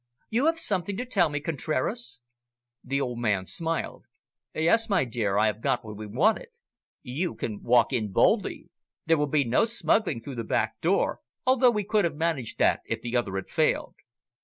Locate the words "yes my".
4.55-5.05